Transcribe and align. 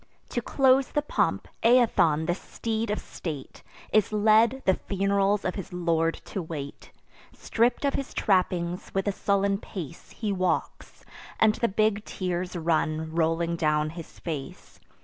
To 0.29 0.41
close 0.41 0.87
the 0.87 1.03
pomp, 1.03 1.47
Aethon, 1.61 2.25
the 2.25 2.33
steed 2.33 2.89
of 2.89 2.97
state, 2.97 3.61
Is 3.93 4.11
led, 4.11 4.63
the 4.65 4.73
fun'rals 4.73 5.45
of 5.45 5.53
his 5.53 5.71
lord 5.71 6.15
to 6.25 6.41
wait. 6.41 6.91
Stripp'd 7.33 7.85
of 7.85 7.93
his 7.93 8.11
trappings, 8.11 8.91
with 8.95 9.07
a 9.07 9.11
sullen 9.11 9.59
pace 9.59 10.09
He 10.09 10.31
walks; 10.33 11.05
and 11.39 11.53
the 11.53 11.67
big 11.67 12.03
tears 12.03 12.55
run 12.55 13.11
rolling 13.13 13.55
down 13.55 13.91
his 13.91 14.17
face. 14.17 14.79